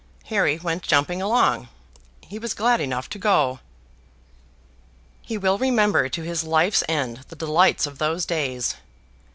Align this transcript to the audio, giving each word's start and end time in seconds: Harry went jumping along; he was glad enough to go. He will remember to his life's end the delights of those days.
Harry 0.33 0.57
went 0.57 0.81
jumping 0.81 1.21
along; 1.21 1.67
he 2.21 2.39
was 2.39 2.55
glad 2.55 2.81
enough 2.81 3.07
to 3.07 3.19
go. 3.19 3.59
He 5.21 5.37
will 5.37 5.59
remember 5.59 6.09
to 6.09 6.23
his 6.23 6.43
life's 6.43 6.81
end 6.89 7.17
the 7.29 7.35
delights 7.35 7.85
of 7.85 7.99
those 7.99 8.25
days. 8.25 8.77